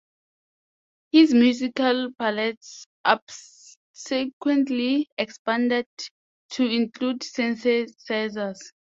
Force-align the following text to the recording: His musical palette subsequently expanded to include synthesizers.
His 1.11 1.31
musical 1.31 2.09
palette 2.17 2.57
subsequently 3.91 5.07
expanded 5.19 5.85
to 6.53 6.65
include 6.65 7.19
synthesizers. 7.19 8.57